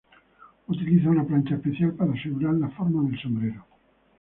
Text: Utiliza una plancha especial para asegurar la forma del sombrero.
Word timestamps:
Utiliza 0.67 1.11
una 1.11 1.23
plancha 1.23 1.53
especial 1.53 1.93
para 1.93 2.11
asegurar 2.13 2.55
la 2.55 2.69
forma 2.69 3.07
del 3.07 3.19
sombrero. 3.21 3.63